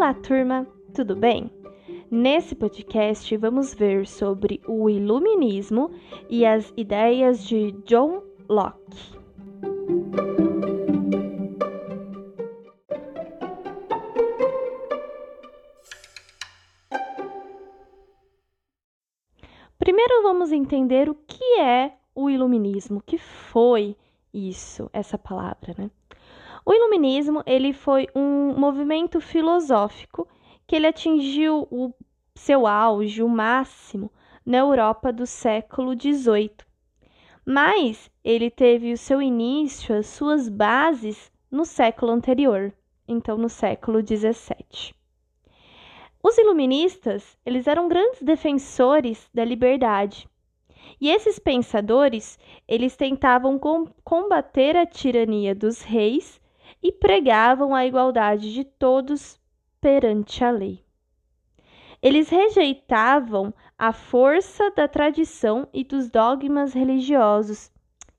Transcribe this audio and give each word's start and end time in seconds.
Olá, 0.00 0.14
turma, 0.14 0.66
tudo 0.94 1.14
bem? 1.14 1.50
Nesse 2.10 2.54
podcast 2.54 3.36
vamos 3.36 3.74
ver 3.74 4.06
sobre 4.06 4.58
o 4.66 4.88
Iluminismo 4.88 5.90
e 6.26 6.46
as 6.46 6.72
ideias 6.74 7.44
de 7.44 7.72
John 7.84 8.22
Locke. 8.48 9.18
Primeiro 19.78 20.22
vamos 20.22 20.50
entender 20.50 21.10
o 21.10 21.14
que 21.14 21.60
é 21.60 21.92
o 22.14 22.30
Iluminismo, 22.30 23.00
o 23.00 23.02
que 23.02 23.18
foi 23.18 23.94
isso, 24.32 24.88
essa 24.94 25.18
palavra, 25.18 25.74
né? 25.76 25.90
O 26.64 26.72
iluminismo, 26.72 27.42
ele 27.46 27.72
foi 27.72 28.06
um 28.14 28.54
movimento 28.58 29.20
filosófico 29.20 30.28
que 30.66 30.76
ele 30.76 30.86
atingiu 30.86 31.66
o 31.70 31.92
seu 32.34 32.66
auge, 32.66 33.22
o 33.22 33.28
máximo, 33.28 34.10
na 34.44 34.58
Europa 34.58 35.12
do 35.12 35.26
século 35.26 35.92
XVIII. 35.92 36.52
Mas 37.44 38.10
ele 38.22 38.50
teve 38.50 38.92
o 38.92 38.98
seu 38.98 39.20
início, 39.20 39.96
as 39.96 40.06
suas 40.06 40.48
bases 40.48 41.32
no 41.50 41.64
século 41.64 42.12
anterior, 42.12 42.72
então 43.08 43.36
no 43.36 43.48
século 43.48 44.00
XVII. 44.00 44.94
Os 46.22 46.38
iluministas, 46.38 47.36
eles 47.44 47.66
eram 47.66 47.88
grandes 47.88 48.22
defensores 48.22 49.28
da 49.34 49.44
liberdade. 49.44 50.28
E 51.00 51.10
esses 51.10 51.38
pensadores, 51.38 52.38
eles 52.68 52.96
tentavam 52.96 53.58
combater 54.04 54.76
a 54.76 54.86
tirania 54.86 55.54
dos 55.54 55.82
reis 55.82 56.39
e 56.82 56.90
pregavam 56.92 57.74
a 57.74 57.84
igualdade 57.86 58.52
de 58.52 58.64
todos 58.64 59.38
perante 59.80 60.44
a 60.44 60.50
lei. 60.50 60.84
Eles 62.02 62.30
rejeitavam 62.30 63.52
a 63.78 63.92
força 63.92 64.70
da 64.70 64.88
tradição 64.88 65.68
e 65.72 65.84
dos 65.84 66.08
dogmas 66.10 66.72
religiosos 66.72 67.70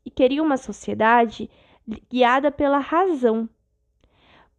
e 0.05 0.11
queriam 0.11 0.45
uma 0.45 0.57
sociedade 0.57 1.49
guiada 2.09 2.51
pela 2.51 2.77
razão. 2.77 3.49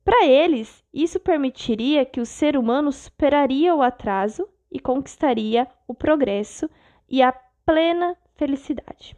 Para 0.04 0.24
eles, 0.26 0.84
isso 0.92 1.20
permitiria 1.20 2.04
que 2.04 2.20
o 2.20 2.26
ser 2.26 2.56
humano 2.56 2.90
superaria 2.90 3.74
o 3.74 3.82
atraso 3.82 4.48
e 4.70 4.80
conquistaria 4.80 5.68
o 5.86 5.94
progresso 5.94 6.68
e 7.08 7.22
a 7.22 7.32
plena 7.64 8.16
felicidade. 8.34 9.16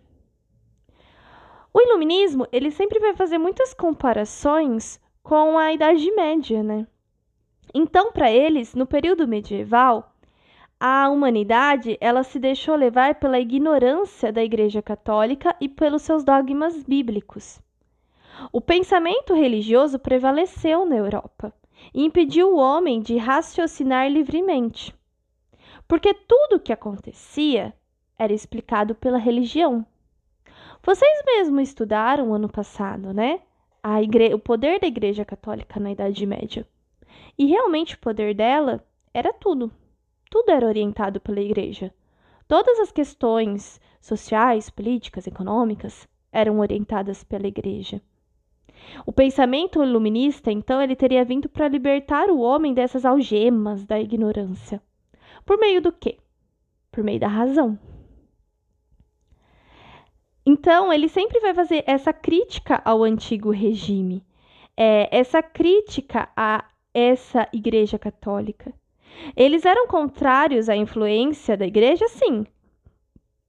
O 1.76 1.80
iluminismo, 1.80 2.46
ele 2.52 2.70
sempre 2.70 3.00
vai 3.00 3.16
fazer 3.16 3.36
muitas 3.36 3.74
comparações 3.74 5.00
com 5.24 5.58
a 5.58 5.72
Idade 5.72 6.08
Média, 6.12 6.62
né? 6.62 6.86
Então, 7.74 8.12
para 8.12 8.30
eles, 8.30 8.76
no 8.76 8.86
período 8.86 9.26
medieval, 9.26 10.14
a 10.78 11.08
humanidade, 11.08 11.98
ela 12.00 12.22
se 12.22 12.38
deixou 12.38 12.76
levar 12.76 13.16
pela 13.16 13.40
ignorância 13.40 14.32
da 14.32 14.44
Igreja 14.44 14.80
Católica 14.80 15.56
e 15.60 15.68
pelos 15.68 16.02
seus 16.02 16.22
dogmas 16.22 16.84
bíblicos. 16.84 17.60
O 18.52 18.60
pensamento 18.60 19.34
religioso 19.34 19.98
prevaleceu 19.98 20.86
na 20.86 20.94
Europa 20.94 21.52
e 21.92 22.04
impediu 22.04 22.54
o 22.54 22.58
homem 22.58 23.00
de 23.00 23.16
raciocinar 23.16 24.08
livremente. 24.08 24.94
Porque 25.88 26.14
tudo 26.14 26.56
o 26.56 26.60
que 26.60 26.72
acontecia 26.72 27.74
era 28.16 28.32
explicado 28.32 28.94
pela 28.94 29.18
religião. 29.18 29.84
Vocês 30.84 31.22
mesmos 31.24 31.70
estudaram 31.70 32.34
ano 32.34 32.46
passado, 32.46 33.14
né? 33.14 33.40
A 33.82 34.02
igre... 34.02 34.34
O 34.34 34.38
poder 34.38 34.78
da 34.78 34.86
Igreja 34.86 35.24
Católica 35.24 35.80
na 35.80 35.92
Idade 35.92 36.26
Média. 36.26 36.68
E 37.38 37.46
realmente 37.46 37.94
o 37.94 37.98
poder 37.98 38.34
dela 38.34 38.84
era 39.14 39.32
tudo. 39.32 39.72
Tudo 40.30 40.50
era 40.50 40.66
orientado 40.66 41.20
pela 41.20 41.40
Igreja. 41.40 41.90
Todas 42.46 42.78
as 42.80 42.92
questões 42.92 43.80
sociais, 43.98 44.68
políticas, 44.68 45.26
econômicas 45.26 46.06
eram 46.30 46.58
orientadas 46.58 47.24
pela 47.24 47.46
Igreja. 47.46 48.02
O 49.06 49.12
pensamento 49.12 49.82
iluminista, 49.82 50.52
então, 50.52 50.82
ele 50.82 50.94
teria 50.94 51.24
vindo 51.24 51.48
para 51.48 51.66
libertar 51.66 52.28
o 52.28 52.40
homem 52.40 52.74
dessas 52.74 53.06
algemas 53.06 53.86
da 53.86 53.98
ignorância. 53.98 54.82
Por 55.46 55.58
meio 55.58 55.80
do 55.80 55.90
quê? 55.90 56.18
Por 56.92 57.02
meio 57.02 57.20
da 57.20 57.28
razão. 57.28 57.78
Então, 60.46 60.92
ele 60.92 61.08
sempre 61.08 61.40
vai 61.40 61.54
fazer 61.54 61.82
essa 61.86 62.12
crítica 62.12 62.82
ao 62.84 63.02
antigo 63.02 63.50
regime, 63.50 64.22
é, 64.76 65.08
essa 65.16 65.42
crítica 65.42 66.28
a 66.36 66.64
essa 66.92 67.48
Igreja 67.52 67.98
Católica. 67.98 68.72
Eles 69.34 69.64
eram 69.64 69.86
contrários 69.86 70.68
à 70.68 70.76
influência 70.76 71.56
da 71.56 71.66
Igreja, 71.66 72.06
sim, 72.08 72.46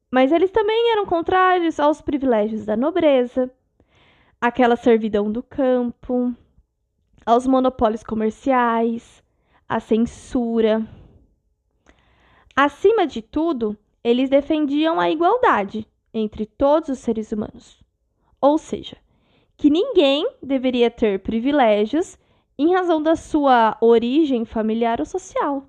mas 0.09 0.31
eles 0.31 0.51
também 0.51 0.91
eram 0.93 1.05
contrários 1.05 1.79
aos 1.79 2.01
privilégios 2.01 2.65
da 2.65 2.77
nobreza, 2.77 3.51
àquela 4.39 4.77
servidão 4.77 5.29
do 5.29 5.43
campo, 5.43 6.33
aos 7.25 7.45
monopólios 7.45 8.03
comerciais, 8.03 9.21
à 9.67 9.81
censura. 9.81 10.87
Acima 12.55 13.05
de 13.05 13.21
tudo, 13.21 13.77
eles 14.01 14.29
defendiam 14.29 14.97
a 14.97 15.09
igualdade 15.09 15.85
entre 16.15 16.45
todos 16.45 16.87
os 16.87 16.99
seres 16.99 17.33
humanos. 17.33 17.83
Ou 18.39 18.57
seja, 18.57 18.95
que 19.57 19.69
ninguém 19.69 20.25
deveria 20.41 20.89
ter 20.89 21.19
privilégios 21.19 22.17
em 22.57 22.73
razão 22.73 23.03
da 23.03 23.17
sua 23.17 23.77
origem 23.81 24.45
familiar 24.45 25.01
ou 25.01 25.05
social. 25.05 25.67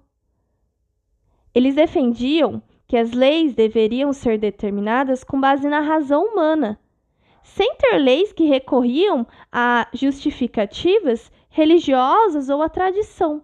Eles 1.52 1.74
defendiam 1.74 2.62
que 2.86 2.96
as 2.96 3.12
leis 3.12 3.54
deveriam 3.54 4.12
ser 4.12 4.38
determinadas 4.38 5.24
com 5.24 5.40
base 5.40 5.68
na 5.68 5.80
razão 5.80 6.26
humana, 6.26 6.78
sem 7.42 7.74
ter 7.76 7.98
leis 7.98 8.32
que 8.32 8.44
recorriam 8.44 9.26
a 9.50 9.88
justificativas 9.92 11.32
religiosas 11.48 12.48
ou 12.48 12.62
à 12.62 12.68
tradição. 12.68 13.42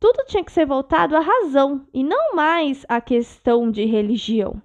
Tudo 0.00 0.24
tinha 0.26 0.42
que 0.42 0.50
ser 0.50 0.66
voltado 0.66 1.14
à 1.14 1.20
razão 1.20 1.86
e 1.92 2.02
não 2.02 2.34
mais 2.34 2.84
à 2.88 3.00
questão 3.00 3.70
de 3.70 3.84
religião. 3.84 4.60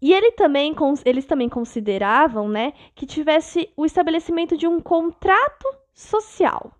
E 0.00 0.12
ele 0.12 0.32
também, 0.32 0.74
eles 1.04 1.26
também 1.26 1.48
consideravam 1.48 2.48
né, 2.48 2.72
que 2.94 3.06
tivesse 3.06 3.70
o 3.76 3.84
estabelecimento 3.84 4.56
de 4.56 4.66
um 4.66 4.80
contrato 4.80 5.66
social. 5.92 6.72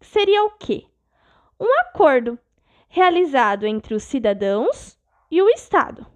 Seria 0.00 0.44
o 0.44 0.50
quê? 0.50 0.84
Um 1.58 1.80
acordo 1.80 2.38
realizado 2.88 3.66
entre 3.66 3.94
os 3.94 4.02
cidadãos 4.02 4.98
e 5.30 5.40
o 5.40 5.48
Estado. 5.48 6.06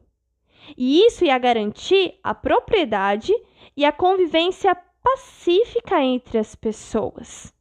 E 0.76 1.04
isso 1.06 1.24
ia 1.24 1.38
garantir 1.38 2.18
a 2.22 2.34
propriedade 2.34 3.32
e 3.76 3.84
a 3.84 3.92
convivência 3.92 4.76
pacífica 5.02 6.00
entre 6.00 6.38
as 6.38 6.54
pessoas. 6.54 7.52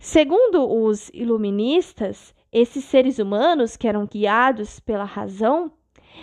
Segundo 0.00 0.68
os 0.68 1.10
iluministas, 1.14 2.34
esses 2.50 2.84
seres 2.84 3.18
humanos 3.18 3.76
que 3.76 3.86
eram 3.86 4.04
guiados 4.04 4.80
pela 4.80 5.04
razão 5.04 5.72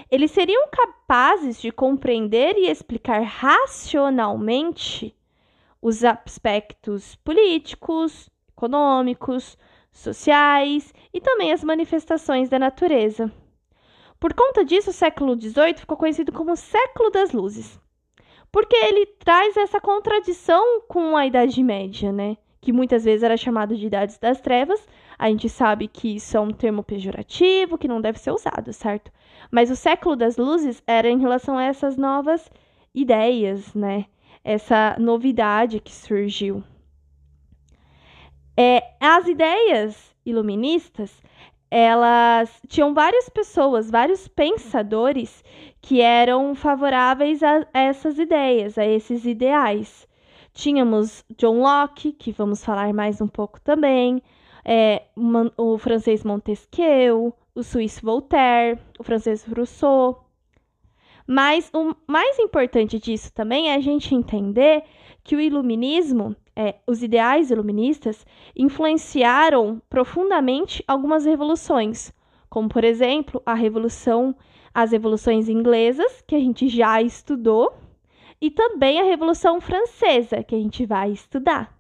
eles 0.09 0.31
seriam 0.31 0.67
capazes 0.71 1.61
de 1.61 1.71
compreender 1.71 2.55
e 2.57 2.69
explicar 2.69 3.21
racionalmente 3.21 5.15
os 5.81 6.03
aspectos 6.03 7.15
políticos, 7.15 8.29
econômicos, 8.49 9.57
sociais 9.91 10.93
e 11.13 11.21
também 11.21 11.51
as 11.51 11.63
manifestações 11.63 12.49
da 12.49 12.59
natureza. 12.59 13.31
Por 14.19 14.33
conta 14.33 14.65
disso, 14.65 14.89
o 14.89 14.93
século 14.93 15.39
XVIII 15.39 15.77
ficou 15.77 15.95
conhecido 15.95 16.31
como 16.31 16.55
século 16.55 17.09
das 17.09 17.31
luzes, 17.31 17.79
porque 18.51 18.75
ele 18.75 19.05
traz 19.05 19.55
essa 19.55 19.79
contradição 19.79 20.81
com 20.87 21.15
a 21.15 21.25
Idade 21.25 21.63
Média, 21.63 22.11
né? 22.11 22.35
Que 22.59 22.73
muitas 22.73 23.05
vezes 23.05 23.23
era 23.23 23.37
chamado 23.37 23.77
de 23.77 23.87
Idades 23.87 24.17
das 24.17 24.41
Trevas, 24.41 24.85
a 25.19 25.27
gente 25.27 25.49
sabe 25.49 25.89
que 25.89 26.15
isso 26.15 26.37
é 26.37 26.39
um 26.39 26.53
termo 26.53 26.81
pejorativo, 26.81 27.77
que 27.77 27.89
não 27.89 27.99
deve 27.99 28.17
ser 28.17 28.31
usado, 28.31 28.71
certo? 28.71 29.11
Mas 29.51 29.69
o 29.69 29.75
século 29.75 30.15
das 30.15 30.37
luzes 30.37 30.81
era 30.87 31.09
em 31.09 31.19
relação 31.19 31.57
a 31.57 31.65
essas 31.65 31.97
novas 31.97 32.49
ideias, 32.95 33.73
né? 33.75 34.05
Essa 34.45 34.95
novidade 34.97 35.81
que 35.81 35.93
surgiu. 35.93 36.63
É, 38.55 38.81
as 38.97 39.27
ideias 39.27 40.15
iluministas, 40.25 41.21
elas 41.69 42.49
tinham 42.69 42.93
várias 42.93 43.27
pessoas, 43.27 43.91
vários 43.91 44.25
pensadores 44.29 45.43
que 45.81 45.99
eram 45.99 46.55
favoráveis 46.55 47.43
a 47.43 47.67
essas 47.73 48.17
ideias, 48.17 48.77
a 48.77 48.85
esses 48.85 49.25
ideais. 49.25 50.07
Tínhamos 50.53 51.25
John 51.37 51.59
Locke, 51.59 52.13
que 52.13 52.31
vamos 52.31 52.63
falar 52.63 52.93
mais 52.93 53.19
um 53.19 53.27
pouco 53.27 53.59
também, 53.61 54.21
é, 54.63 55.03
o 55.57 55.77
francês 55.77 56.23
Montesquieu, 56.23 57.33
o 57.55 57.63
suíço 57.63 58.01
Voltaire, 58.05 58.79
o 58.97 59.03
francês 59.03 59.43
Rousseau. 59.43 60.25
Mas 61.27 61.69
o 61.73 61.95
mais 62.07 62.39
importante 62.39 62.99
disso 62.99 63.31
também 63.33 63.69
é 63.69 63.75
a 63.75 63.79
gente 63.79 64.15
entender 64.15 64.83
que 65.23 65.35
o 65.35 65.39
iluminismo 65.39 66.35
é, 66.59 66.75
os 66.85 67.01
ideais 67.01 67.51
iluministas 67.51 68.25
influenciaram 68.53 69.81
profundamente 69.89 70.83
algumas 70.85 71.23
revoluções, 71.23 72.11
como 72.49 72.67
por 72.67 72.83
exemplo 72.83 73.41
a 73.45 73.53
revolução, 73.53 74.35
as 74.73 74.91
revoluções 74.91 75.47
inglesas 75.47 76.21
que 76.27 76.35
a 76.35 76.39
gente 76.39 76.67
já 76.67 77.01
estudou 77.01 77.73
e 78.41 78.51
também 78.51 78.99
a 78.99 79.05
revolução 79.05 79.61
francesa 79.61 80.43
que 80.43 80.53
a 80.53 80.59
gente 80.59 80.85
vai 80.85 81.11
estudar. 81.11 81.78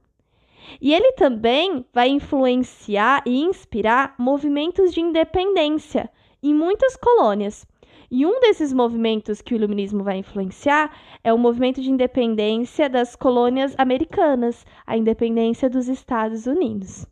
E 0.81 0.93
ele 0.93 1.13
também 1.13 1.85
vai 1.93 2.09
influenciar 2.09 3.23
e 3.25 3.39
inspirar 3.39 4.15
movimentos 4.17 4.93
de 4.93 5.01
independência 5.01 6.09
em 6.41 6.53
muitas 6.53 6.95
colônias. 6.95 7.65
E 8.11 8.25
um 8.25 8.39
desses 8.39 8.73
movimentos 8.73 9.41
que 9.41 9.53
o 9.53 9.57
iluminismo 9.57 10.03
vai 10.03 10.17
influenciar 10.17 10.91
é 11.23 11.31
o 11.31 11.37
movimento 11.37 11.79
de 11.81 11.91
independência 11.91 12.89
das 12.89 13.15
colônias 13.15 13.75
americanas, 13.77 14.65
a 14.85 14.97
independência 14.97 15.69
dos 15.69 15.87
Estados 15.87 16.47
Unidos. 16.47 17.05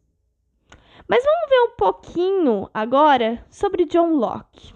Mas 1.07 1.23
vamos 1.23 1.49
ver 1.49 1.59
um 1.61 1.75
pouquinho 1.77 2.69
agora 2.73 3.45
sobre 3.49 3.85
John 3.85 4.15
Locke. 4.15 4.73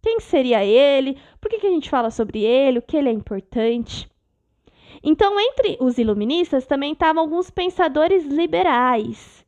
Quem 0.00 0.20
seria 0.20 0.64
ele? 0.64 1.18
Por 1.40 1.50
que, 1.50 1.66
a 1.66 1.70
gente 1.70 1.90
fala 1.90 2.10
sobre 2.10 2.44
ele? 2.44 2.78
O 2.78 2.82
que 2.82 2.96
ele 2.96 3.08
é 3.08 3.12
importante? 3.12 4.08
Então, 5.06 5.38
entre 5.38 5.76
os 5.80 5.98
iluministas 5.98 6.66
também 6.66 6.94
estavam 6.94 7.22
alguns 7.22 7.50
pensadores 7.50 8.24
liberais 8.24 9.44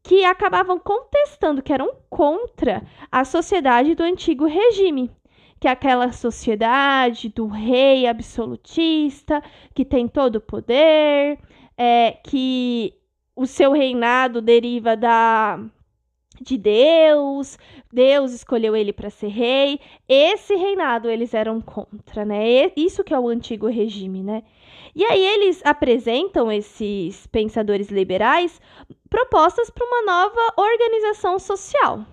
que 0.00 0.24
acabavam 0.24 0.78
contestando, 0.78 1.60
que 1.60 1.72
eram 1.72 1.96
contra 2.08 2.84
a 3.10 3.24
sociedade 3.24 3.96
do 3.96 4.04
antigo 4.04 4.46
regime, 4.46 5.10
que 5.58 5.66
é 5.66 5.72
aquela 5.72 6.12
sociedade 6.12 7.28
do 7.28 7.48
rei 7.48 8.06
absolutista, 8.06 9.42
que 9.74 9.84
tem 9.84 10.06
todo 10.06 10.36
o 10.36 10.40
poder, 10.40 11.36
é, 11.76 12.12
que 12.24 12.94
o 13.34 13.44
seu 13.44 13.72
reinado 13.72 14.40
deriva 14.40 14.96
da 14.96 15.58
de 16.40 16.56
Deus, 16.56 17.58
Deus 17.92 18.32
escolheu 18.32 18.74
ele 18.74 18.92
para 18.92 19.10
ser 19.10 19.28
rei. 19.28 19.80
Esse 20.08 20.54
reinado 20.54 21.10
eles 21.10 21.34
eram 21.34 21.60
contra, 21.60 22.24
né? 22.24 22.72
Isso 22.76 23.04
que 23.04 23.12
é 23.12 23.18
o 23.18 23.28
antigo 23.28 23.66
regime, 23.66 24.22
né? 24.22 24.42
E 24.94 25.04
aí 25.04 25.24
eles 25.24 25.60
apresentam 25.64 26.52
esses 26.52 27.26
pensadores 27.26 27.88
liberais 27.88 28.60
propostas 29.08 29.70
para 29.70 29.86
uma 29.86 30.02
nova 30.02 30.54
organização 30.56 31.38
social. 31.38 32.04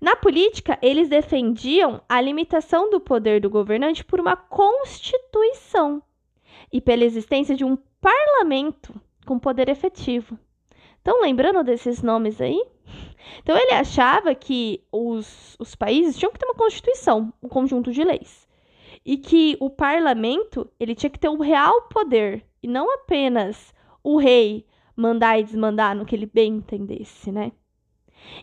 Na 0.00 0.16
política, 0.16 0.78
eles 0.80 1.08
defendiam 1.08 2.00
a 2.08 2.20
limitação 2.20 2.88
do 2.90 2.98
poder 2.98 3.40
do 3.40 3.50
governante 3.50 4.02
por 4.02 4.18
uma 4.18 4.34
constituição 4.34 6.02
e 6.72 6.80
pela 6.80 7.04
existência 7.04 7.54
de 7.54 7.64
um 7.64 7.76
parlamento 8.00 8.94
com 9.26 9.38
poder 9.38 9.68
efetivo. 9.68 10.38
Estão 10.96 11.20
lembrando 11.20 11.62
desses 11.62 12.02
nomes 12.02 12.40
aí? 12.40 12.62
Então 13.42 13.56
ele 13.56 13.72
achava 13.72 14.34
que 14.34 14.82
os, 14.92 15.56
os 15.58 15.74
países 15.74 16.16
tinham 16.16 16.32
que 16.32 16.38
ter 16.38 16.46
uma 16.46 16.54
constituição, 16.54 17.32
um 17.42 17.48
conjunto 17.48 17.92
de 17.92 18.04
leis. 18.04 18.48
E 19.04 19.16
que 19.16 19.56
o 19.60 19.70
parlamento 19.70 20.70
ele 20.78 20.94
tinha 20.94 21.10
que 21.10 21.18
ter 21.18 21.28
um 21.28 21.38
real 21.38 21.82
poder, 21.82 22.44
e 22.62 22.68
não 22.68 22.92
apenas 22.92 23.72
o 24.02 24.18
rei 24.18 24.66
mandar 24.94 25.38
e 25.38 25.44
desmandar 25.44 25.96
no 25.96 26.04
que 26.04 26.14
ele 26.14 26.26
bem 26.26 26.56
entendesse, 26.56 27.32
né? 27.32 27.52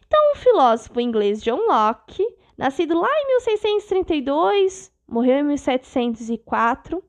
Então, 0.06 0.20
o 0.34 0.38
filósofo 0.38 1.00
inglês 1.00 1.44
John 1.44 1.68
Locke, 1.68 2.26
nascido 2.58 3.00
lá 3.00 3.10
em 3.10 3.28
1632, 3.28 4.92
morreu 5.08 5.40
em 5.40 5.44
1704, 5.44 7.04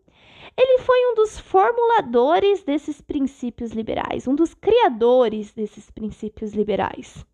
ele 0.61 0.79
foi 0.79 1.13
um 1.13 1.15
dos 1.15 1.39
formuladores 1.39 2.65
desses 2.65 3.01
princípios 3.01 3.71
liberais, 3.71 4.27
um 4.27 4.35
dos 4.35 4.55
criadores 4.55 5.53
desses 5.53 5.89
princípios 5.89 6.53
liberais. 6.53 7.25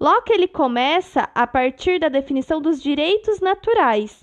Locke 0.00 0.32
ele 0.32 0.46
começa 0.46 1.28
a 1.34 1.48
partir 1.48 1.98
da 1.98 2.08
definição 2.08 2.62
dos 2.62 2.80
direitos 2.80 3.40
naturais. 3.40 4.22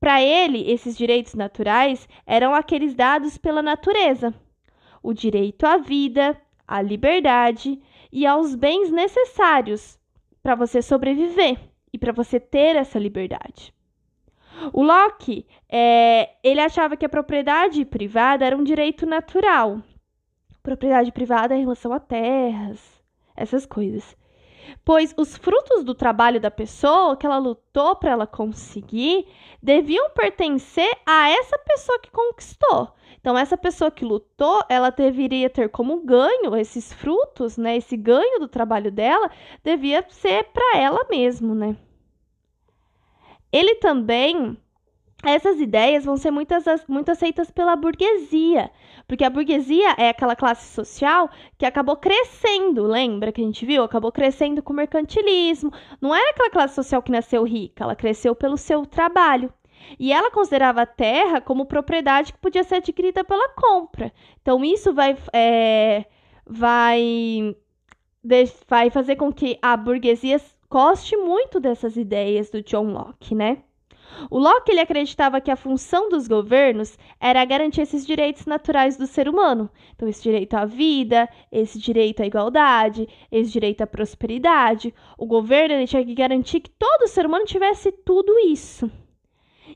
Para 0.00 0.22
ele, 0.22 0.68
esses 0.70 0.96
direitos 0.96 1.34
naturais 1.34 2.08
eram 2.26 2.54
aqueles 2.54 2.94
dados 2.94 3.36
pela 3.36 3.62
natureza: 3.62 4.34
o 5.02 5.12
direito 5.12 5.66
à 5.66 5.76
vida, 5.76 6.40
à 6.66 6.80
liberdade 6.80 7.78
e 8.10 8.26
aos 8.26 8.54
bens 8.54 8.90
necessários 8.90 9.98
para 10.42 10.54
você 10.54 10.80
sobreviver 10.80 11.58
e 11.92 11.98
para 11.98 12.12
você 12.12 12.40
ter 12.40 12.76
essa 12.76 12.98
liberdade. 12.98 13.74
O 14.72 14.82
Locke, 14.82 15.46
é, 15.68 16.30
ele 16.42 16.60
achava 16.60 16.96
que 16.96 17.06
a 17.06 17.08
propriedade 17.08 17.84
privada 17.84 18.44
era 18.44 18.56
um 18.56 18.64
direito 18.64 19.06
natural. 19.06 19.80
Propriedade 20.62 21.10
privada 21.10 21.54
em 21.56 21.60
relação 21.60 21.92
a 21.92 22.00
terras, 22.00 22.80
essas 23.36 23.66
coisas. 23.66 24.16
Pois 24.84 25.14
os 25.16 25.36
frutos 25.36 25.84
do 25.84 25.94
trabalho 25.94 26.40
da 26.40 26.50
pessoa 26.50 27.16
que 27.16 27.26
ela 27.26 27.38
lutou 27.38 27.96
para 27.96 28.12
ela 28.12 28.26
conseguir 28.26 29.26
deviam 29.62 30.10
pertencer 30.10 30.90
a 31.06 31.28
essa 31.30 31.58
pessoa 31.58 31.98
que 31.98 32.10
conquistou. 32.10 32.92
Então, 33.20 33.38
essa 33.38 33.56
pessoa 33.56 33.90
que 33.90 34.04
lutou, 34.04 34.64
ela 34.68 34.90
deveria 34.90 35.48
ter 35.48 35.68
como 35.68 36.04
ganho 36.04 36.56
esses 36.56 36.92
frutos, 36.92 37.56
né? 37.56 37.76
Esse 37.76 37.96
ganho 37.96 38.40
do 38.40 38.48
trabalho 38.48 38.90
dela 38.90 39.30
devia 39.62 40.04
ser 40.08 40.44
para 40.52 40.78
ela 40.78 41.06
mesmo, 41.08 41.54
né? 41.54 41.76
Ele 43.52 43.74
também 43.76 44.56
essas 45.24 45.60
ideias 45.60 46.04
vão 46.04 46.16
ser 46.16 46.32
muitas, 46.32 46.64
muito 46.88 47.10
aceitas 47.10 47.48
pela 47.50 47.76
burguesia, 47.76 48.70
porque 49.06 49.24
a 49.24 49.30
burguesia 49.30 49.94
é 49.96 50.08
aquela 50.08 50.34
classe 50.34 50.74
social 50.74 51.30
que 51.56 51.64
acabou 51.64 51.96
crescendo, 51.96 52.82
lembra 52.82 53.30
que 53.30 53.40
a 53.40 53.44
gente 53.44 53.64
viu? 53.64 53.84
Acabou 53.84 54.10
crescendo 54.10 54.62
com 54.62 54.72
o 54.72 54.76
mercantilismo. 54.76 55.72
Não 56.00 56.14
era 56.14 56.30
aquela 56.30 56.50
classe 56.50 56.74
social 56.74 57.02
que 57.02 57.12
nasceu 57.12 57.44
rica, 57.44 57.84
ela 57.84 57.94
cresceu 57.94 58.34
pelo 58.34 58.56
seu 58.56 58.84
trabalho. 58.84 59.52
E 59.98 60.12
ela 60.12 60.30
considerava 60.30 60.82
a 60.82 60.86
terra 60.86 61.40
como 61.40 61.66
propriedade 61.66 62.32
que 62.32 62.38
podia 62.38 62.64
ser 62.64 62.76
adquirida 62.76 63.24
pela 63.24 63.48
compra. 63.50 64.12
Então, 64.40 64.64
isso 64.64 64.92
vai, 64.92 65.16
é, 65.32 66.04
vai, 66.46 67.54
vai 68.68 68.90
fazer 68.90 69.16
com 69.16 69.32
que 69.32 69.58
a 69.60 69.76
burguesia 69.76 70.40
goste 70.72 71.18
muito 71.18 71.60
dessas 71.60 71.98
ideias 71.98 72.48
do 72.48 72.62
John 72.62 72.92
Locke, 72.92 73.34
né? 73.34 73.58
O 74.30 74.38
Locke 74.38 74.72
ele 74.72 74.80
acreditava 74.80 75.38
que 75.38 75.50
a 75.50 75.56
função 75.56 76.08
dos 76.08 76.26
governos 76.26 76.96
era 77.20 77.44
garantir 77.44 77.82
esses 77.82 78.06
direitos 78.06 78.46
naturais 78.46 78.96
do 78.96 79.06
ser 79.06 79.28
humano. 79.28 79.68
Então, 79.94 80.08
esse 80.08 80.22
direito 80.22 80.54
à 80.54 80.64
vida, 80.64 81.28
esse 81.50 81.78
direito 81.78 82.22
à 82.22 82.26
igualdade, 82.26 83.06
esse 83.30 83.52
direito 83.52 83.82
à 83.82 83.86
prosperidade. 83.86 84.94
O 85.18 85.26
governo 85.26 85.74
ele 85.74 85.86
tinha 85.86 86.04
que 86.04 86.14
garantir 86.14 86.60
que 86.60 86.70
todo 86.70 87.06
ser 87.06 87.26
humano 87.26 87.44
tivesse 87.44 87.92
tudo 87.92 88.32
isso. 88.38 88.90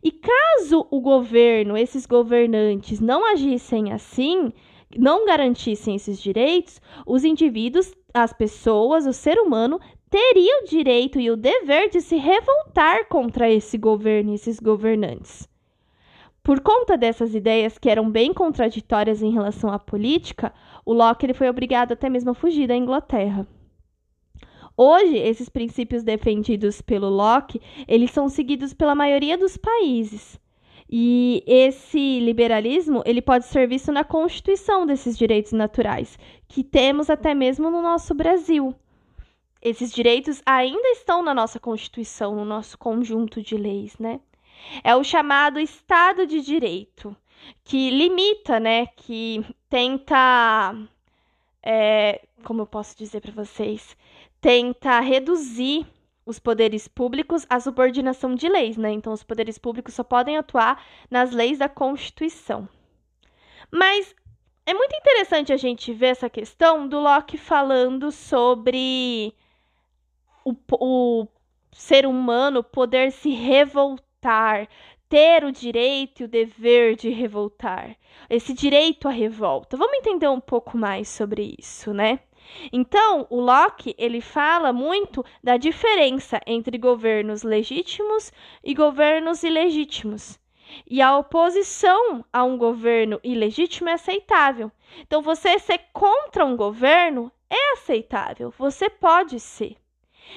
E 0.02 0.10
caso 0.10 0.86
o 0.90 1.00
governo, 1.00 1.76
esses 1.76 2.06
governantes, 2.06 3.00
não 3.00 3.30
agissem 3.30 3.92
assim, 3.92 4.50
não 4.96 5.26
garantissem 5.26 5.94
esses 5.94 6.20
direitos, 6.20 6.80
os 7.06 7.22
indivíduos, 7.22 7.94
as 8.14 8.32
pessoas, 8.32 9.06
o 9.06 9.12
ser 9.12 9.38
humano 9.38 9.78
teria 10.16 10.62
o 10.62 10.64
direito 10.64 11.20
e 11.20 11.30
o 11.30 11.36
dever 11.36 11.90
de 11.90 12.00
se 12.00 12.16
revoltar 12.16 13.06
contra 13.06 13.50
esse 13.52 13.76
governo 13.76 14.32
e 14.32 14.36
esses 14.36 14.58
governantes. 14.58 15.46
Por 16.42 16.60
conta 16.60 16.96
dessas 16.96 17.34
ideias 17.34 17.76
que 17.76 17.90
eram 17.90 18.10
bem 18.10 18.32
contraditórias 18.32 19.20
em 19.20 19.30
relação 19.30 19.70
à 19.70 19.78
política, 19.78 20.54
o 20.86 20.94
Locke 20.94 21.26
ele 21.26 21.34
foi 21.34 21.50
obrigado 21.50 21.92
até 21.92 22.08
mesmo 22.08 22.30
a 22.30 22.34
fugir 22.34 22.66
da 22.66 22.74
Inglaterra. 22.74 23.46
Hoje, 24.74 25.18
esses 25.18 25.50
princípios 25.50 26.02
defendidos 26.02 26.80
pelo 26.80 27.10
Locke, 27.10 27.60
eles 27.86 28.10
são 28.10 28.26
seguidos 28.30 28.72
pela 28.72 28.94
maioria 28.94 29.36
dos 29.36 29.58
países. 29.58 30.40
E 30.88 31.44
esse 31.46 32.20
liberalismo, 32.20 33.02
ele 33.04 33.20
pode 33.20 33.44
ser 33.44 33.68
visto 33.68 33.92
na 33.92 34.02
constituição 34.02 34.86
desses 34.86 35.18
direitos 35.18 35.52
naturais, 35.52 36.18
que 36.48 36.64
temos 36.64 37.10
até 37.10 37.34
mesmo 37.34 37.70
no 37.70 37.82
nosso 37.82 38.14
Brasil. 38.14 38.74
Esses 39.68 39.92
direitos 39.92 40.40
ainda 40.46 40.90
estão 40.90 41.24
na 41.24 41.34
nossa 41.34 41.58
constituição, 41.58 42.36
no 42.36 42.44
nosso 42.44 42.78
conjunto 42.78 43.42
de 43.42 43.56
leis, 43.56 43.98
né? 43.98 44.20
É 44.84 44.94
o 44.94 45.02
chamado 45.02 45.58
Estado 45.58 46.24
de 46.24 46.40
Direito, 46.40 47.16
que 47.64 47.90
limita, 47.90 48.60
né, 48.60 48.86
que 48.86 49.44
tenta, 49.68 50.72
é, 51.64 52.22
como 52.44 52.62
eu 52.62 52.66
posso 52.68 52.96
dizer 52.96 53.20
para 53.20 53.32
vocês, 53.32 53.96
tenta 54.40 55.00
reduzir 55.00 55.84
os 56.24 56.38
poderes 56.38 56.86
públicos 56.86 57.44
à 57.50 57.58
subordinação 57.58 58.36
de 58.36 58.48
leis, 58.48 58.76
né? 58.76 58.92
Então, 58.92 59.12
os 59.12 59.24
poderes 59.24 59.58
públicos 59.58 59.94
só 59.94 60.04
podem 60.04 60.36
atuar 60.36 60.80
nas 61.10 61.32
leis 61.32 61.58
da 61.58 61.68
Constituição. 61.68 62.68
Mas 63.68 64.14
é 64.64 64.72
muito 64.72 64.94
interessante 64.94 65.52
a 65.52 65.56
gente 65.56 65.92
ver 65.92 66.06
essa 66.06 66.30
questão 66.30 66.86
do 66.86 67.00
Locke 67.00 67.36
falando 67.36 68.12
sobre 68.12 69.34
o, 70.46 70.54
o 70.78 71.26
ser 71.72 72.06
humano 72.06 72.62
poder 72.62 73.10
se 73.10 73.30
revoltar, 73.30 74.68
ter 75.08 75.44
o 75.44 75.50
direito 75.50 76.22
e 76.22 76.24
o 76.24 76.28
dever 76.28 76.94
de 76.94 77.10
revoltar, 77.10 77.96
esse 78.30 78.54
direito 78.54 79.08
à 79.08 79.10
revolta. 79.10 79.76
Vamos 79.76 79.98
entender 79.98 80.28
um 80.28 80.40
pouco 80.40 80.78
mais 80.78 81.08
sobre 81.08 81.56
isso, 81.58 81.92
né? 81.92 82.20
Então, 82.72 83.26
o 83.28 83.40
Locke, 83.40 83.92
ele 83.98 84.20
fala 84.20 84.72
muito 84.72 85.24
da 85.42 85.56
diferença 85.56 86.40
entre 86.46 86.78
governos 86.78 87.42
legítimos 87.42 88.32
e 88.62 88.72
governos 88.72 89.42
ilegítimos. 89.42 90.38
E 90.88 91.02
a 91.02 91.16
oposição 91.18 92.24
a 92.32 92.44
um 92.44 92.56
governo 92.56 93.18
ilegítimo 93.24 93.88
é 93.88 93.94
aceitável. 93.94 94.70
Então, 95.00 95.20
você 95.22 95.58
ser 95.58 95.80
contra 95.92 96.44
um 96.44 96.56
governo 96.56 97.32
é 97.50 97.72
aceitável, 97.72 98.54
você 98.56 98.88
pode 98.88 99.40
ser. 99.40 99.76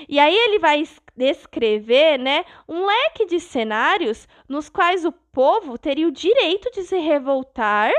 E 0.08 0.19
aí 0.19 0.36
ele 0.36 0.60
vai 0.60 0.84
descrever, 1.15 2.17
né, 2.17 2.46
um 2.67 2.86
leque 2.86 3.25
de 3.25 3.39
cenários 3.39 4.27
nos 4.48 4.69
quais 4.69 5.05
o 5.05 5.12
povo 5.12 5.77
teria 5.77 6.08
o 6.08 6.12
direito 6.12 6.72
de 6.72 6.84
se 6.84 6.98
revoltar 6.98 7.91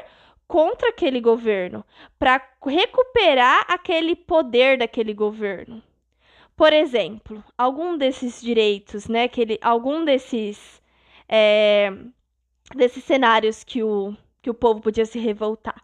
contra 0.48 0.88
aquele 0.88 1.20
governo, 1.20 1.84
para 2.18 2.42
recuperar 2.66 3.64
aquele 3.68 4.16
poder 4.16 4.78
daquele 4.78 5.14
governo. 5.14 5.82
Por 6.56 6.72
exemplo, 6.72 7.42
algum 7.56 7.96
desses 7.96 8.40
direitos, 8.40 9.06
né, 9.06 9.28
que 9.28 9.40
ele, 9.40 9.58
algum 9.62 10.04
desses 10.04 10.82
é, 11.28 11.92
desses 12.74 13.04
cenários 13.04 13.64
que 13.64 13.82
o, 13.82 14.16
que 14.42 14.50
o 14.50 14.54
povo 14.54 14.80
podia 14.80 15.06
se 15.06 15.18
revoltar. 15.18 15.82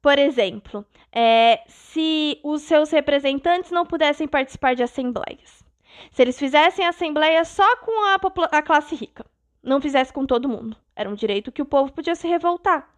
Por 0.00 0.18
exemplo, 0.18 0.86
é, 1.12 1.62
se 1.66 2.40
os 2.44 2.62
seus 2.62 2.90
representantes 2.90 3.70
não 3.70 3.84
pudessem 3.84 4.28
participar 4.28 4.74
de 4.74 4.82
assembleias. 4.82 5.64
Se 6.12 6.22
eles 6.22 6.38
fizessem 6.38 6.86
assembleia 6.86 7.44
só 7.44 7.76
com 7.78 8.04
a, 8.06 8.18
a 8.56 8.62
classe 8.62 8.94
rica, 8.94 9.26
não 9.62 9.80
fizesse 9.80 10.12
com 10.12 10.24
todo 10.24 10.48
mundo. 10.48 10.76
Era 10.94 11.08
um 11.08 11.14
direito 11.14 11.52
que 11.52 11.62
o 11.62 11.66
povo 11.66 11.92
podia 11.92 12.14
se 12.14 12.28
revoltar. 12.28 12.88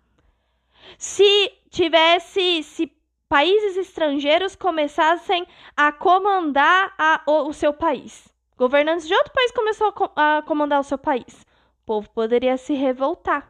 Se 0.98 1.52
tivesse, 1.70 2.62
se 2.62 2.92
países 3.28 3.76
estrangeiros 3.76 4.56
começassem 4.56 5.46
a 5.76 5.92
comandar 5.92 6.94
a, 6.98 7.22
o, 7.26 7.48
o, 7.48 7.52
seu 7.52 7.72
país, 7.72 8.28
governantes 8.56 9.06
de 9.06 9.14
outro 9.14 9.32
país 9.32 9.52
começou 9.52 9.94
a, 10.16 10.38
a 10.38 10.42
comandar 10.42 10.80
o 10.80 10.84
seu 10.84 10.98
país, 10.98 11.46
o 11.82 11.86
povo 11.86 12.10
poderia 12.10 12.56
se 12.56 12.74
revoltar. 12.74 13.49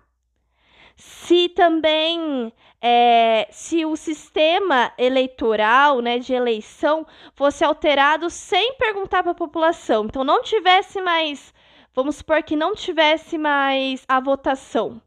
Se 1.00 1.48
também 1.48 2.52
é, 2.82 3.48
se 3.50 3.86
o 3.86 3.96
sistema 3.96 4.92
eleitoral, 4.98 6.00
né, 6.00 6.18
de 6.18 6.34
eleição, 6.34 7.06
fosse 7.34 7.64
alterado 7.64 8.28
sem 8.28 8.74
perguntar 8.74 9.22
para 9.22 9.32
a 9.32 9.34
população, 9.34 10.04
então 10.04 10.22
não 10.22 10.42
tivesse 10.42 11.00
mais, 11.00 11.54
vamos 11.94 12.16
supor 12.16 12.42
que 12.42 12.54
não 12.54 12.74
tivesse 12.74 13.38
mais 13.38 14.04
a 14.06 14.20
votação, 14.20 15.00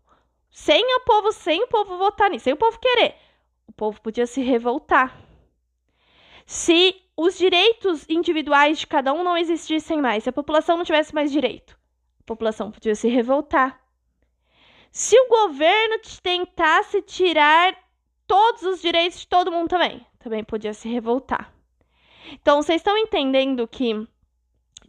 sem 0.50 0.84
o 0.96 1.02
povo, 1.02 1.32
sem 1.32 1.62
o 1.64 1.68
povo 1.68 1.96
votar 1.96 2.28
nisso, 2.32 2.46
sem 2.46 2.54
o 2.54 2.58
povo 2.58 2.80
querer. 2.80 3.16
O 3.68 3.72
povo 3.72 4.02
podia 4.02 4.26
se 4.26 4.42
revoltar. 4.42 5.16
Se 6.44 6.96
os 7.16 7.38
direitos 7.38 8.04
individuais 8.10 8.80
de 8.80 8.88
cada 8.88 9.14
um 9.14 9.24
não 9.24 9.38
existissem 9.38 10.02
mais, 10.02 10.24
se 10.24 10.30
a 10.30 10.34
população 10.34 10.76
não 10.76 10.84
tivesse 10.86 11.14
mais 11.14 11.32
direito, 11.32 11.78
a 12.20 12.24
população 12.26 12.72
podia 12.72 12.96
se 12.96 13.08
revoltar. 13.08 13.83
Se 14.94 15.20
o 15.20 15.28
governo 15.28 15.96
tentasse 16.22 17.02
tirar 17.02 17.76
todos 18.28 18.62
os 18.62 18.80
direitos 18.80 19.22
de 19.22 19.28
todo 19.28 19.52
mundo 19.52 19.68
também, 19.68 20.06
também 20.20 20.44
podia 20.44 20.72
se 20.72 20.88
revoltar. 20.88 21.52
Então, 22.32 22.62
vocês 22.62 22.80
estão 22.80 22.96
entendendo 22.96 23.68
que 23.68 24.08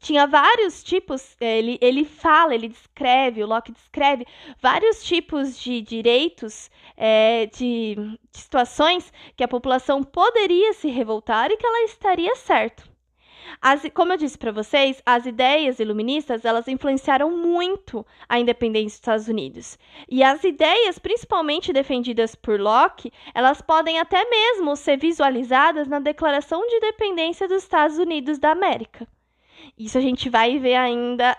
tinha 0.01 0.27
vários 0.27 0.85
tipos, 0.85 1.35
é, 1.41 1.59
ele, 1.59 1.79
ele 1.81 2.05
fala, 2.05 2.55
ele 2.55 2.69
descreve, 2.69 3.43
o 3.43 3.47
Locke 3.47 3.73
descreve 3.73 4.27
vários 4.61 5.03
tipos 5.03 5.59
de 5.59 5.81
direitos, 5.81 6.71
é, 6.99 7.47
de, 7.47 7.95
de 8.31 8.39
situações 8.39 9.11
que 9.35 9.43
a 9.43 9.49
população 9.49 10.05
poderia 10.05 10.75
se 10.75 10.89
revoltar 10.89 11.51
e 11.51 11.57
que 11.57 11.65
ela 11.67 11.83
estaria 11.85 12.37
certo. 12.37 12.94
As, 13.61 13.83
como 13.95 14.13
eu 14.13 14.17
disse 14.17 14.37
para 14.39 14.53
vocês, 14.53 15.03
as 15.05 15.27
ideias 15.27 15.79
iluministas 15.79 16.45
elas 16.45 16.69
influenciaram 16.69 17.31
muito 17.31 18.07
a 18.29 18.39
independência 18.39 18.87
dos 18.87 18.95
Estados 18.95 19.29
Unidos. 19.29 19.79
E 20.09 20.23
as 20.23 20.43
ideias, 20.45 20.99
principalmente 20.99 21.73
defendidas 21.73 22.35
por 22.35 22.61
Locke, 22.61 23.13
elas 23.35 23.61
podem 23.61 23.99
até 23.99 24.29
mesmo 24.29 24.77
ser 24.77 24.99
visualizadas 24.99 25.89
na 25.89 25.99
Declaração 25.99 26.67
de 26.67 26.77
Independência 26.77 27.49
dos 27.49 27.63
Estados 27.63 27.99
Unidos 27.99 28.39
da 28.39 28.51
América. 28.51 29.07
Isso 29.79 29.99
a 29.99 30.01
gente 30.01 30.29
vai 30.29 30.59
ver 30.59 30.77
ainda 30.77 31.37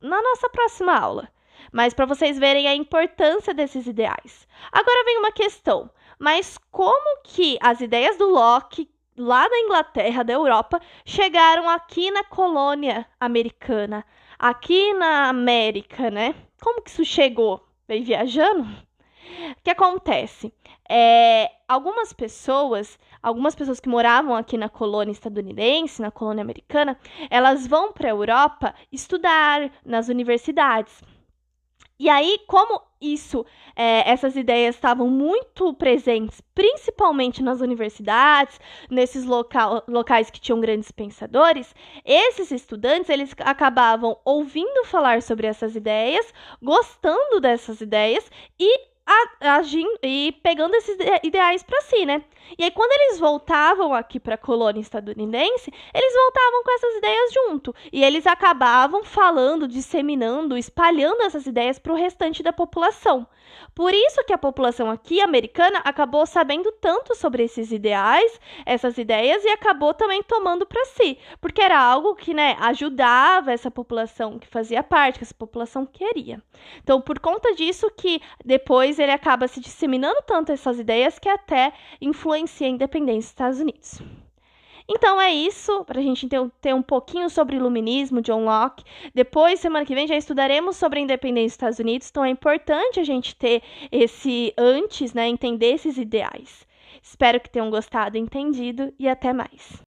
na 0.00 0.22
nossa 0.22 0.48
próxima 0.48 0.96
aula. 0.96 1.28
Mas 1.72 1.92
para 1.92 2.06
vocês 2.06 2.38
verem 2.38 2.66
a 2.66 2.74
importância 2.74 3.52
desses 3.52 3.86
ideais. 3.86 4.48
Agora 4.72 5.04
vem 5.04 5.18
uma 5.18 5.32
questão. 5.32 5.90
Mas 6.18 6.58
como 6.70 7.22
que 7.22 7.58
as 7.60 7.80
ideias 7.80 8.16
do 8.16 8.28
Locke, 8.28 8.90
lá 9.18 9.48
da 9.48 9.58
Inglaterra, 9.58 10.22
da 10.22 10.32
Europa, 10.32 10.80
chegaram 11.04 11.68
aqui 11.68 12.10
na 12.10 12.24
colônia 12.24 13.06
americana, 13.20 14.04
aqui 14.38 14.94
na 14.94 15.28
América, 15.28 16.10
né? 16.10 16.34
Como 16.60 16.82
que 16.82 16.90
isso 16.90 17.04
chegou? 17.04 17.66
Veio 17.86 18.04
viajando? 18.04 18.62
O 18.62 19.62
que 19.62 19.70
acontece? 19.70 20.52
É, 20.88 21.50
algumas 21.68 22.12
pessoas, 22.12 22.98
algumas 23.22 23.54
pessoas 23.54 23.78
que 23.78 23.88
moravam 23.88 24.34
aqui 24.34 24.56
na 24.56 24.68
colônia 24.68 25.12
estadunidense, 25.12 26.00
na 26.00 26.10
colônia 26.10 26.42
americana, 26.42 26.98
elas 27.28 27.66
vão 27.66 27.92
para 27.92 28.08
a 28.08 28.12
Europa 28.12 28.74
estudar 28.90 29.70
nas 29.84 30.08
universidades. 30.08 31.02
E 31.98 32.08
aí, 32.08 32.38
como 32.46 32.80
isso, 33.00 33.44
é, 33.74 34.08
essas 34.10 34.36
ideias 34.36 34.74
estavam 34.74 35.08
muito 35.08 35.72
presentes, 35.74 36.40
principalmente 36.54 37.42
nas 37.42 37.60
universidades, 37.60 38.60
nesses 38.90 39.24
local, 39.24 39.82
locais 39.88 40.30
que 40.30 40.40
tinham 40.40 40.60
grandes 40.60 40.90
pensadores, 40.92 41.74
esses 42.04 42.50
estudantes 42.50 43.10
eles 43.10 43.34
acabavam 43.40 44.16
ouvindo 44.24 44.84
falar 44.84 45.22
sobre 45.22 45.46
essas 45.46 45.74
ideias, 45.74 46.32
gostando 46.62 47.40
dessas 47.40 47.80
ideias 47.80 48.30
e 48.58 48.88
agindo 49.40 49.98
e 50.02 50.32
pegando 50.42 50.74
esses 50.74 50.96
ideais 51.22 51.62
para 51.62 51.80
si, 51.82 52.04
né? 52.04 52.22
E 52.58 52.64
aí 52.64 52.70
quando 52.70 52.92
eles 52.92 53.18
voltavam 53.18 53.92
aqui 53.94 54.18
para 54.18 54.34
a 54.34 54.38
colônia 54.38 54.80
estadunidense, 54.80 55.72
eles 55.94 56.14
voltavam 56.14 56.62
com 56.64 56.74
essas 56.74 56.96
ideias 56.96 57.32
junto 57.32 57.74
e 57.92 58.04
eles 58.04 58.26
acabavam 58.26 59.04
falando, 59.04 59.68
disseminando, 59.68 60.56
espalhando 60.56 61.22
essas 61.22 61.46
ideias 61.46 61.78
para 61.78 61.92
o 61.92 61.96
restante 61.96 62.42
da 62.42 62.52
população. 62.52 63.26
Por 63.74 63.94
isso 63.94 64.24
que 64.24 64.32
a 64.32 64.38
população 64.38 64.90
aqui 64.90 65.20
americana 65.20 65.80
acabou 65.84 66.26
sabendo 66.26 66.70
tanto 66.72 67.14
sobre 67.14 67.44
esses 67.44 67.70
ideais, 67.70 68.40
essas 68.66 68.98
ideias 68.98 69.44
e 69.44 69.48
acabou 69.48 69.94
também 69.94 70.22
tomando 70.22 70.66
para 70.66 70.84
si, 70.86 71.18
porque 71.40 71.62
era 71.62 71.78
algo 71.78 72.14
que, 72.14 72.34
né, 72.34 72.56
ajudava 72.60 73.52
essa 73.52 73.70
população 73.70 74.38
que 74.38 74.46
fazia 74.46 74.82
parte, 74.82 75.18
que 75.18 75.24
essa 75.24 75.34
população 75.34 75.86
queria. 75.86 76.42
Então, 76.82 77.00
por 77.00 77.18
conta 77.18 77.54
disso 77.54 77.90
que 77.96 78.20
depois 78.44 78.97
ele 78.98 79.12
acaba 79.12 79.48
se 79.48 79.60
disseminando 79.60 80.22
tanto 80.26 80.52
essas 80.52 80.78
ideias 80.78 81.18
que 81.18 81.28
até 81.28 81.72
influencia 82.00 82.66
a 82.66 82.70
independência 82.70 83.20
dos 83.20 83.30
Estados 83.30 83.60
Unidos. 83.60 84.02
Então 84.90 85.20
é 85.20 85.30
isso, 85.30 85.84
para 85.84 86.00
a 86.00 86.02
gente 86.02 86.26
ter, 86.62 86.74
um 86.74 86.80
pouquinho 86.80 87.28
sobre 87.28 87.56
iluminismo, 87.56 88.22
John 88.22 88.44
Locke. 88.44 88.82
Depois, 89.14 89.60
semana 89.60 89.84
que 89.84 89.94
vem, 89.94 90.06
já 90.06 90.16
estudaremos 90.16 90.76
sobre 90.76 90.98
a 90.98 91.02
independência 91.02 91.48
dos 91.48 91.52
Estados 91.52 91.78
Unidos, 91.78 92.08
então 92.08 92.24
é 92.24 92.30
importante 92.30 92.98
a 92.98 93.04
gente 93.04 93.36
ter 93.36 93.62
esse 93.92 94.54
antes, 94.56 95.12
né, 95.12 95.28
entender 95.28 95.74
esses 95.74 95.98
ideais. 95.98 96.66
Espero 97.02 97.38
que 97.38 97.50
tenham 97.50 97.68
gostado 97.68 98.16
entendido 98.16 98.92
e 98.98 99.06
até 99.06 99.32
mais. 99.32 99.82